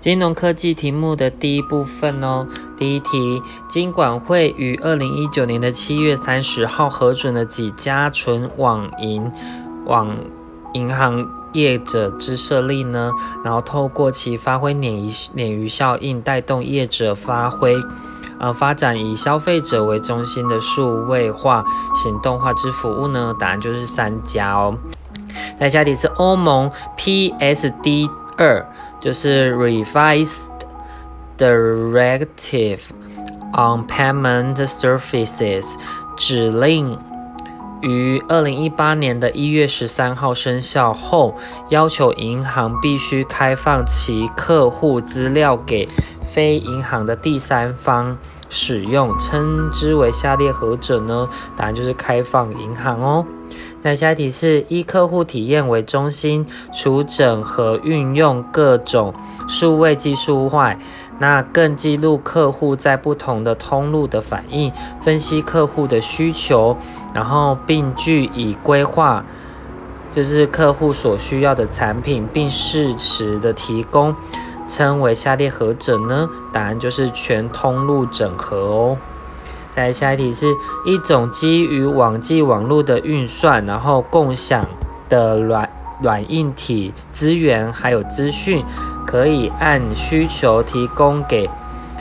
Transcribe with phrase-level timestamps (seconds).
[0.00, 9.30] 金融科技题目的第一部分哦，第一题，金管会于二零一九年的七月三十号核准了几家纯网银
[9.84, 10.16] 网
[10.72, 13.10] 银行业者之设立呢？
[13.44, 17.76] 然后透过其发挥鲶鱼鲶鱼效应，带动业者发挥
[18.38, 21.62] 呃发展以消费者为中心的数位化
[21.94, 23.34] 行动化之服务呢？
[23.38, 24.78] 答案就是三家哦。
[25.58, 28.08] 在下题是欧盟 PSD
[28.38, 28.66] 二。
[29.00, 30.50] 就是 Revised
[31.38, 32.80] Directive
[33.52, 35.74] on Payment Services
[36.16, 36.98] 指令
[37.80, 41.34] 于二零一八年的一月十三号生效后，
[41.70, 45.88] 要求银行必须开放其客户资料给
[46.30, 48.18] 非银行的第三方
[48.50, 51.26] 使用，称之为下列何者呢？
[51.56, 53.24] 答案就是开放银行哦。
[53.80, 59.14] 在下一题是以客户体验为中心，除整合运用各种
[59.48, 60.78] 数位技术外，
[61.18, 66.76] 那更记录客户在不同的通路的反应，分析客户的需求，
[67.14, 69.24] 然后并据以规划，
[70.14, 74.14] 就是客户所需要的产品，并适时的提供，
[74.68, 76.28] 称为下列何者呢？
[76.52, 78.98] 答案就是全通路整合哦。
[79.70, 80.46] 再下一题是
[80.84, 84.66] 一种基于网际网络的运算，然后共享
[85.08, 85.68] 的软
[86.02, 88.64] 软硬体资源还有资讯，
[89.06, 91.48] 可以按需求提供给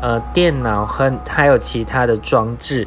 [0.00, 2.86] 呃电脑和还有其他的装置。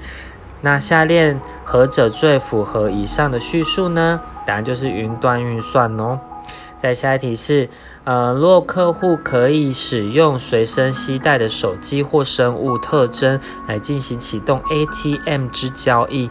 [0.61, 4.19] 那下列何者最符合以上的叙述呢？
[4.45, 6.19] 答案就是云端运算哦。
[6.77, 7.67] 在下一题是，
[8.03, 16.29] 呃，若客户可以使用随身携带的手机或生物特征来进行启动 ATM 之交易，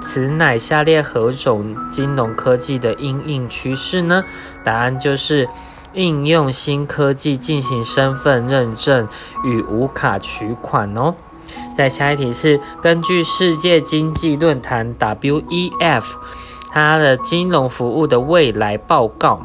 [0.00, 4.22] 此乃下列何种金融科技的应用趋势呢？
[4.62, 5.48] 答案就是
[5.92, 9.08] 应用新科技进行身份认证
[9.44, 11.14] 与无卡取款哦。
[11.76, 16.04] 在下一题是，根据世界经济论坛 WEF
[16.70, 19.40] 它的金融服务的未来报告。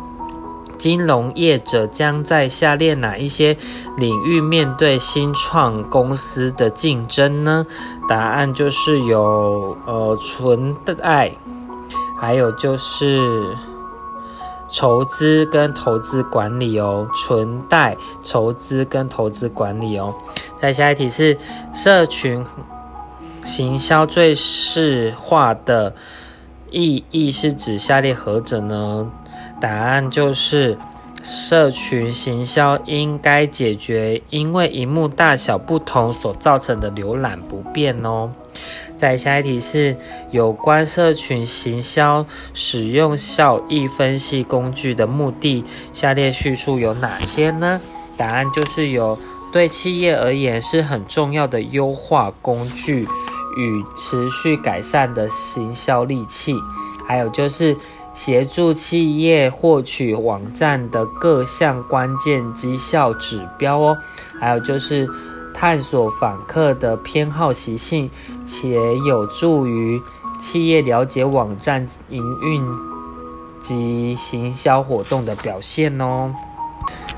[0.81, 3.55] 金融业者将在下列哪一些
[3.97, 7.67] 领域面对新创公司的竞争呢？
[8.09, 11.35] 答案就是有呃存贷，
[12.19, 13.55] 还有就是
[14.67, 20.11] 筹资跟投资管理哦，存贷、筹资跟投资管理哦。
[20.59, 21.37] 再下一题是
[21.71, 22.43] 社群
[23.43, 25.93] 行销最适化的
[26.71, 29.11] 意义是指下列何者呢？
[29.61, 30.75] 答案就是，
[31.21, 38.31] 社群行销应该解决因为荧幕大小不同所造成的浏览不便哦。
[38.97, 39.95] 再下一题是
[40.31, 47.79] 有关社群行销使用效益分析工具的目的，下列叙述有哪些呢？
[48.17, 49.17] 答案就是有
[49.53, 53.07] 对企业而言是很重要的优化工具
[53.57, 56.55] 与持续改善的行销利器，
[57.07, 57.77] 还有就是。
[58.13, 63.97] 协助企业获取网站的各项关键绩效指标哦，
[64.39, 65.09] 还有就是
[65.53, 68.09] 探索访客的偏好习性，
[68.45, 70.01] 且有助于
[70.39, 72.65] 企业了解网站营运
[73.61, 76.33] 及行销活动的表现哦。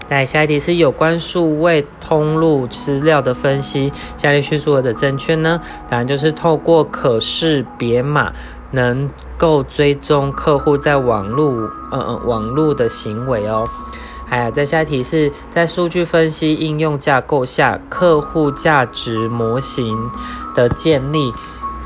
[0.09, 5.59] 来，下一题是有关数位通路资料的分析，下列叙述者正确呢？
[5.89, 8.31] 答案就是透过可识别码。
[8.73, 13.67] 能够追踪客户在网络呃网络的行为哦。
[14.25, 20.09] 还有，在下一题是在数据分析应用架构下，客户价值模型
[20.56, 21.34] 的建立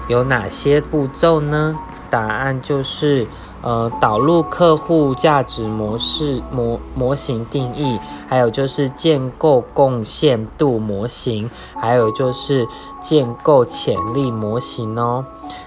[0.07, 1.75] 有哪些步骤呢？
[2.09, 3.27] 答案就是
[3.61, 12.67] 呃导入客户价值模式模模型定义，还有就是建构贡献度模型，还有就是
[13.01, 15.25] 建构潜力模型哦。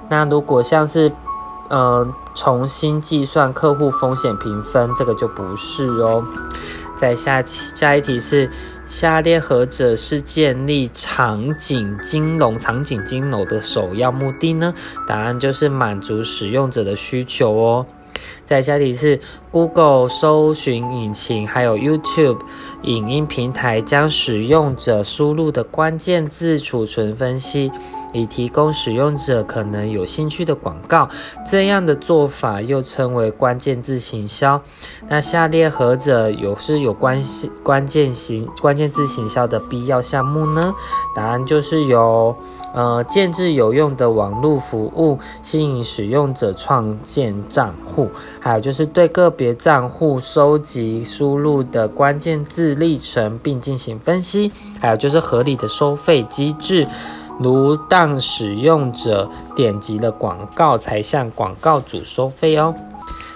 [0.09, 1.11] 那如果像是，
[1.69, 6.25] 呃，重新计算客户风险评分，这个就不是哦。
[6.97, 8.51] 在下下一题是，
[8.91, 14.75] 下列何者是建立场景金融场景金融的首要目的呢？
[15.07, 17.87] 答案就是满足使用者的需求哦。
[18.45, 19.21] 在下题是
[19.51, 22.39] ，Google 搜寻引擎还有 YouTube
[22.83, 27.71] 影音平台将使用者输入的关键字储存分析。
[28.13, 31.09] 以提供使用者可能有兴趣的广告，
[31.49, 34.61] 这样的做法又称为关键字行销。
[35.09, 40.75] 那下列何者有是有关系关键行关键字行销的必要项目呢？
[41.15, 42.37] 答案就是有，
[42.73, 48.09] 呃，建制有用的网络服务，吸引使用者创建账户，
[48.39, 56.87] 还有就是对个别账户收集输入的关键字历程并进行分析，还有就是合理的收费机制，
[57.41, 62.75] 如当使用者点击了广告才向广告主收费哦。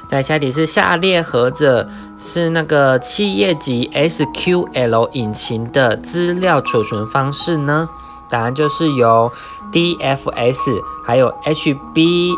[0.08, 1.88] 在下题是下列何者
[2.18, 7.88] 是那个企业级 SQL 引擎的资料储存方式呢？
[8.34, 9.30] 答案就是由
[9.70, 12.34] DFS 还有 HBASE，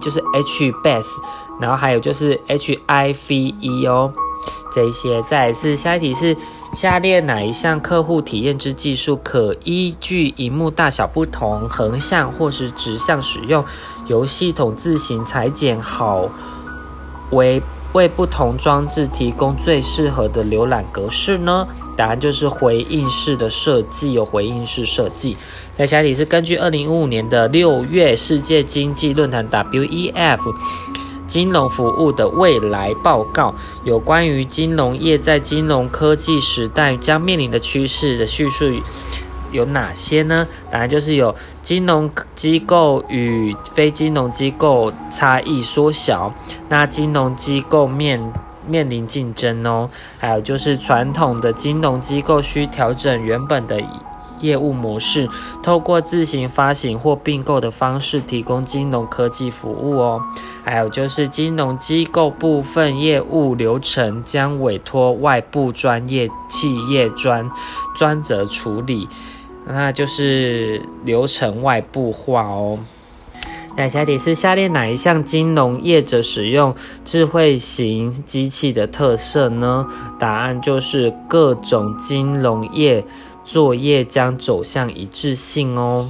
[0.00, 1.20] 就是 HBase，
[1.60, 4.12] 然后还有就是 HIVE 哦，
[4.72, 5.22] 这一些。
[5.22, 6.36] 再来是下一题是
[6.72, 13.64] 下列哪一项客户体验之技术可依据荧幕大小不同，横向或是直向使用？
[14.08, 16.28] 由系统自行裁剪好，
[17.30, 17.62] 为
[17.94, 21.66] 为不同装置提供最适合的浏览格式呢？
[21.96, 25.36] 答案就是回应式的设计，有回应式设计。
[25.72, 30.40] 在下题是根据二零一五年的六月世界经济论坛 WEF
[31.28, 33.54] 金融服务的未来报告，
[33.84, 38.66] 有关于金融业在金融科技时代将面临的趋势的叙述。
[39.54, 40.46] 有哪些呢？
[40.68, 46.34] 答案就是有金融机构与非金融机构差异缩小，
[46.68, 48.20] 那金融机构面
[48.66, 53.80] 面临竞争哦，还有就是传统的金融机构需调整原本的
[54.40, 55.28] 业务模式，
[55.62, 60.20] 透过自行发行或并购的方式提供金融科技服务哦，
[60.64, 67.48] 还有就是金融机构部分业务流程将委托外部专业企业专
[67.94, 69.08] 专责处理。
[69.66, 72.78] 那就是流程外部化哦。
[73.76, 79.86] 那下题是下列哪一项金融业者使用智慧型机器的特色呢？
[80.18, 83.04] 答案就是各种金融业
[83.42, 86.08] 作业将走向一致性哦。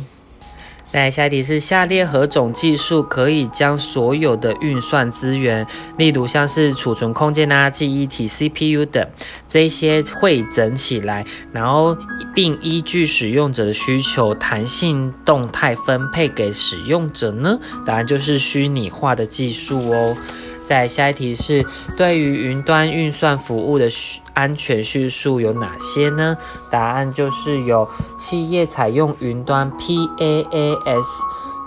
[0.94, 5.66] 再下一题是下列何种技术可以将所有的运算资源，
[5.98, 9.04] 例如像是储存空间啊、记忆体 CPU 等
[9.48, 11.98] 这些汇整起来，然后
[12.32, 17.58] 并依据使用者的需求弹性动态分配给使用者呢？
[17.84, 20.16] 答案就是虚拟化的技术哦。
[20.66, 21.64] 在下一题是
[21.96, 23.88] 对于云端运算服务的
[24.32, 26.36] 安全叙述有哪些呢？
[26.70, 31.04] 答案就是有企业采用云端 PaaS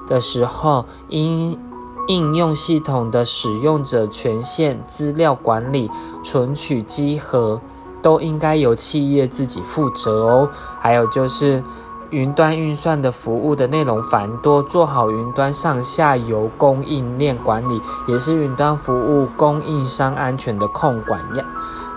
[0.08, 1.60] 的时候，应
[2.08, 5.90] 应用系统的使用者权限、资料管理、
[6.24, 7.62] 存取稽核
[8.02, 10.50] 都应该由企业自己负责哦。
[10.80, 11.64] 还有就是。
[12.10, 21.44] 云端运算的服务的内容繁多，做好云端上下游供应链管理，也是云端服务供应商安全的控管要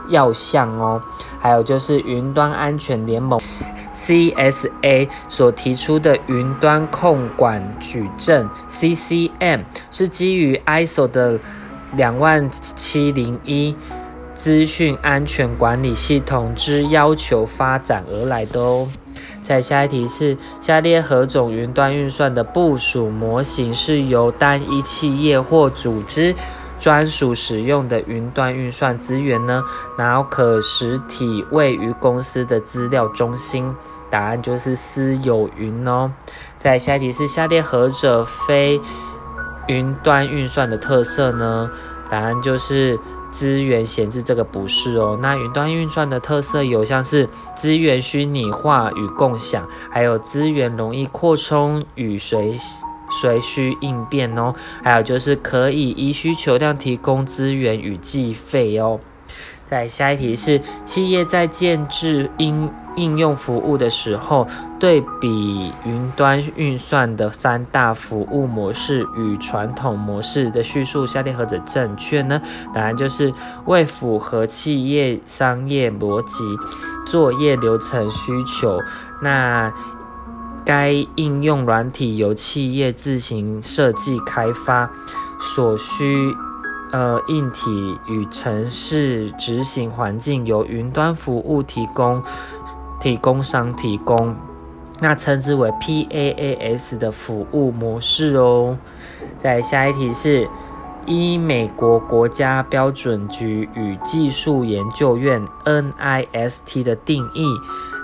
[0.08, 1.00] 要项哦。
[1.38, 3.40] 还有就是云端安全联盟
[3.94, 9.60] CSA 所提出的云端控管矩阵 CCM，
[9.90, 11.38] 是基于 ISO 的
[11.96, 13.76] 两万七零一
[14.34, 18.88] 资讯安全管理系统之要求发展而来的哦。
[19.50, 26.32] 在下一题是下列何种云端运算的部署模型是由单一企业或组织
[26.78, 29.64] 专属使用的云端运算资源呢？
[29.98, 33.74] 然后可实体位于公司的资料中心，
[34.08, 36.12] 答案就是私有云哦。
[36.60, 38.80] 在下一题是下列何者非
[39.66, 41.68] 云端运算的特色呢？
[42.08, 42.96] 答案就是。
[43.30, 52.54] 资源闲置这个不是哦，那云端运算的特色有像是资源虚拟化与共享，还有资源容易扩充与随
[53.10, 59.00] 随需应变哦，还有就是可以依需求量提供资源与计费哦。
[59.70, 64.48] 在下一题是企业在建制应应用服务的时候，
[64.80, 72.42] 对比云端运算的三大服务模式与传统模式的叙述，下列何者正确呢？
[72.74, 73.32] 答案就是
[73.66, 76.42] 为符合企业商业逻辑、
[77.06, 78.80] 作业流程需求，
[79.22, 79.72] 那
[80.64, 84.90] 该应用软体由企业自行设计开发
[85.54, 86.34] 所需。
[86.92, 92.20] 呃，硬体与城市执行环境由云端服务提供
[93.00, 94.34] 提供商提供，
[94.98, 98.76] 那称之为 PaaS 的服务模式哦。
[99.38, 100.48] 在下一题是
[101.06, 107.46] 依美国国家标准局与技术研究院 NIST 的定义，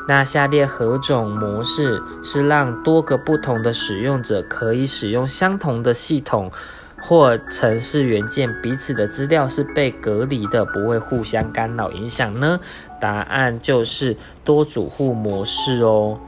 [0.06, 6.52] 那下列何种模式是让多个不同的使用者可以使用相同的系统？
[7.06, 12.58] 或城市元件彼此的资料是被隔离的，不会互相干扰影响呢？
[13.00, 16.18] 答案就是多组户模式哦。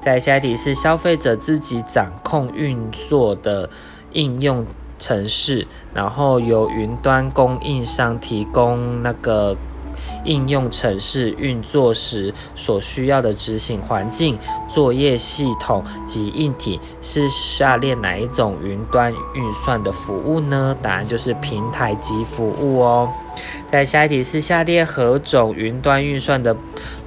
[0.00, 3.68] 在下一题是消费者自己掌控运作的
[4.12, 4.64] 应用
[5.00, 9.56] 程式，然后由云端供应商提供那个
[10.24, 14.38] 应用程式运作时所需要的执行环境、
[14.68, 20.76] 作业系统及硬体，是下列哪一种云端运算的服务呢？
[20.82, 23.08] 答案就是平台级服务哦。
[23.70, 26.56] 在下一题是下列何种云端运算的？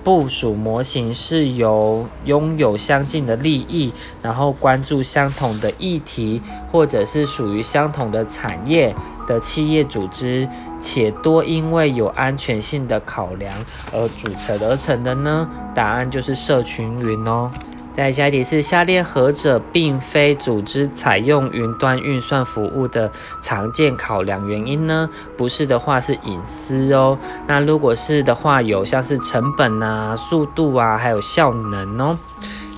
[0.04, 8.94] 部署模型是由拥有相近的利益，然后关注相同的议题，或者是属于相同的产业
[9.26, 10.46] 的企业组织，
[10.84, 13.54] 且多因为有安全性的考量
[13.94, 15.50] 而组成而成的呢？
[15.74, 17.50] 答案就是社群云哦。
[17.96, 23.10] 再下一题是下列何者并非组织采用云端运算服务的
[23.40, 25.10] 常见考量原因呢？
[25.38, 27.18] 不是的话是隐私哦。
[27.48, 32.18] 那如果是的话，有像是成本啊、速度啊，还有效能哦。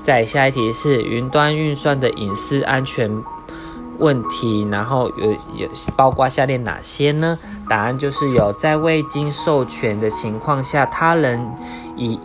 [0.04, 3.10] 再下一题是云端运算的隐私安全
[4.00, 7.38] 问题，然后有有包括下列哪些呢？
[7.70, 11.52] 答案就是有在未经授权的情况下，他人
[11.96, 12.20] 以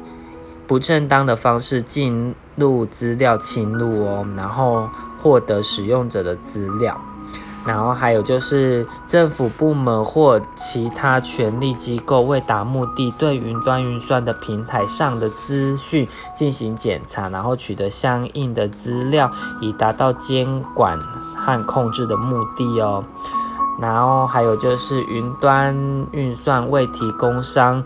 [0.66, 4.88] 不正当的方式进入资料侵入哦，然后
[5.22, 7.00] 获得使用者的资料，
[7.64, 20.98] 然后还有就是政府部门或其他权力机构为达目的，对云端运算的平台上的资讯进行检查，然后取得相应的资料，以达到监管
[21.40, 23.02] 和控制的目的哦。
[23.80, 25.74] 然后还有就是云端
[26.12, 27.82] 运算未提供商。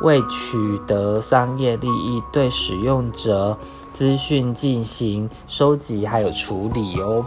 [0.00, 3.58] 未取得商业利益，对使用者
[3.92, 7.26] 资讯进行收集还有处理哦。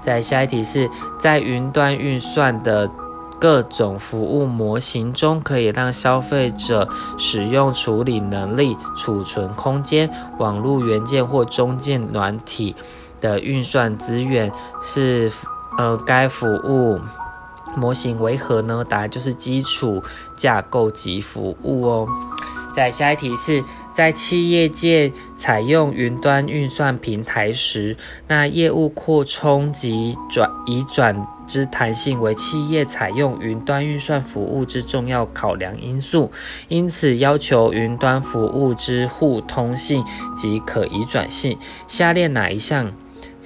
[0.00, 2.90] 在下一题是在云端运算的
[3.38, 12.74] 各种服务模型中，可以让消费者使用处理能力、储存空间、网络元件或中间软体
[13.20, 14.50] 的运算资源，
[14.82, 15.30] 是
[15.76, 16.98] 呃该服务。
[17.76, 18.84] 模型为何呢？
[18.88, 20.02] 答案就是基础
[20.36, 22.08] 架构及服务哦。
[22.74, 27.96] 在下一题是在企业界采用云端运算平台时，
[28.26, 36.32] 那业务扩充及转移转之弹性为企业采用云端运算服务之重要考量因素，
[36.68, 41.58] 因此要求云端服务之互通性及可移转性。
[41.86, 42.92] 下列哪一项？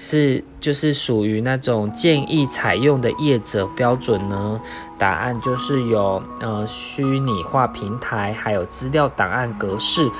[0.04, 4.61] 是，就是属于那种建议采用的业者标准呢？
[4.99, 10.11] 答案就是有，呃，虚拟化平台，还有资料档案格式，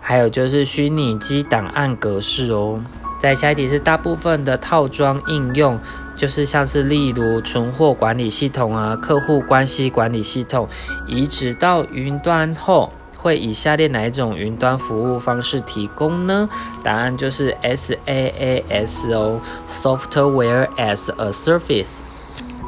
[0.00, 2.80] 还有就是虚拟机档案格式哦。
[3.18, 5.80] 在下一题是大部分的套装应用，
[6.14, 10.68] 就是像是例如存货管理系统啊、客户关系管理系统，
[11.08, 12.92] 移植到云端后。
[13.24, 16.46] 会以下列哪一种云端服务方式提供呢？
[16.82, 22.00] 答案就是 SaaS 哦，Software as a Service。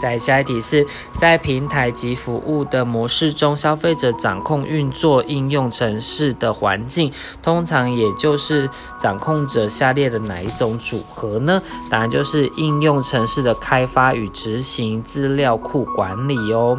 [0.01, 0.87] 在下一题是
[1.19, 11.63] 在平台及服务的模式中，消费者掌控运作应用程式的环境，通常也就是掌控者下列的哪一种组合呢？
[11.91, 16.79] 答案就是应用程式的开发与执行、资料库管理哦。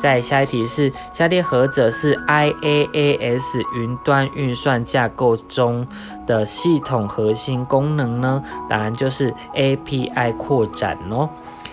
[0.00, 5.86] 在下一题是下列何者是 IaaS 云端运算架构中
[6.26, 8.42] 的系统核心功能呢？
[8.68, 11.28] 答案就是 API 扩展哦。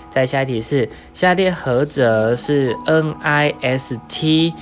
[0.10, 4.54] 在下一题是下列何者是 NIST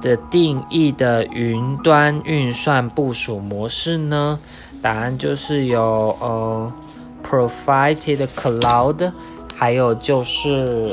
[0.00, 4.38] 的定义的云端运算部署模式呢？
[4.80, 6.72] 答案就是有呃
[7.22, 9.12] Provided Cloud，
[9.54, 10.90] 还有就是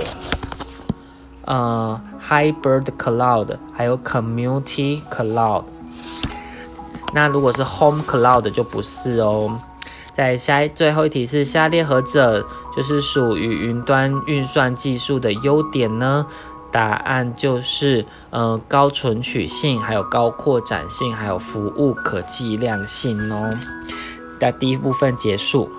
[1.48, 2.00] 呃。
[2.30, 5.64] Hybrid Cloud，还有 Community Cloud。
[7.14, 9.58] 那如果是 Home Cloud 就不是哦。
[10.14, 16.26] 在下最后一题是下列何者就是属于云端运算技术的优点呢？
[16.70, 23.50] 答案就是呃高存取性，还有高扩展性，还有服务可计量性哦。
[24.42, 25.70] 那第一部分结束。